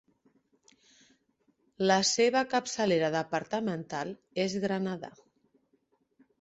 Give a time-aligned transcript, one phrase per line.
[1.91, 5.15] La seva capçalera departamental és Granada.